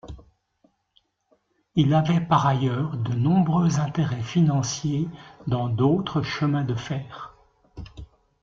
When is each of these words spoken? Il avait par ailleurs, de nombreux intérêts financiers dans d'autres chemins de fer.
Il 1.75 1.93
avait 1.93 2.21
par 2.21 2.47
ailleurs, 2.47 2.97
de 2.97 3.13
nombreux 3.13 3.79
intérêts 3.79 4.23
financiers 4.23 5.07
dans 5.45 5.69
d'autres 5.69 6.23
chemins 6.23 6.63
de 6.63 6.73
fer. 6.73 7.37